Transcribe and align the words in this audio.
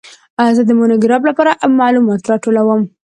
زه 0.55 0.61
د 0.65 0.71
مونوګراف 0.79 1.21
لپاره 1.29 1.51
معلومات 1.79 2.21
راټولوم. 2.29 2.81